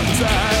[0.00, 0.59] outside